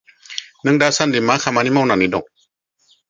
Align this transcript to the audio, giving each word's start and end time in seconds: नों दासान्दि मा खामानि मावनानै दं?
नों 0.69 0.73
दासान्दि 0.83 1.21
मा 1.29 1.35
खामानि 1.45 1.75
मावनानै 1.77 2.09
दं? 2.17 2.25